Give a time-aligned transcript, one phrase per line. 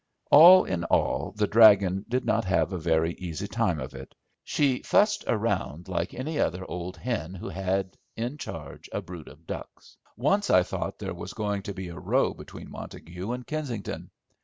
[0.31, 4.15] All in all the "dragon" did not have a very easy time of it.
[4.43, 9.45] She fussed around like any other old hen who had in charge a brood of
[9.45, 9.97] ducks.
[10.17, 14.09] Once I thought there was going to be a row between Montague and Kensington.